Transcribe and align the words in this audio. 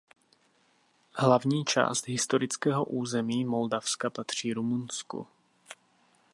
Hlavní 1.15 1.65
část 1.65 2.07
historického 2.07 2.85
území 2.85 3.45
Moldavska 3.45 4.09
patří 4.09 4.53
Rumunsku. 4.53 5.27